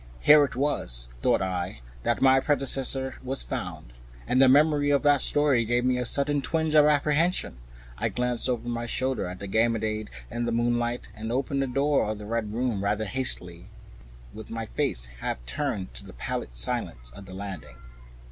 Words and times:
Here 0.21 0.43
it 0.45 0.55
was, 0.55 1.09
thought 1.21 1.43
I, 1.43 1.81
that 2.01 2.23
my 2.23 2.39
predecessor 2.39 3.17
was 3.23 3.43
found, 3.43 3.93
and 4.25 4.41
the 4.41 4.49
memory 4.49 4.89
of 4.89 5.03
that 5.03 5.21
story 5.21 5.63
gave 5.63 5.85
me 5.85 5.99
a 5.99 6.07
sudden 6.07 6.41
twinge 6.41 6.73
of 6.73 6.87
apprehension. 6.87 7.57
I 7.99 8.09
glanced 8.09 8.49
over 8.49 8.67
my 8.67 8.87
shoulder 8.87 9.27
at 9.27 9.37
the 9.37 9.45
black 9.45 9.65
Ganymede 9.71 10.09
in 10.31 10.45
the 10.45 10.51
moonlight, 10.51 11.11
and 11.13 11.31
opened 11.31 11.61
the 11.61 11.67
door 11.67 12.07
of 12.09 12.17
the 12.17 12.25
Red 12.25 12.51
Room 12.51 12.83
rather 12.83 13.05
hastily, 13.05 13.69
with 14.33 14.49
my 14.49 14.65
face 14.65 15.05
half 15.19 15.45
turned 15.45 15.93
to 15.93 16.03
the 16.03 16.13
pallid 16.13 16.57
silence 16.57 17.11
of 17.11 17.27
the 17.27 17.33
corridor. 17.33 17.75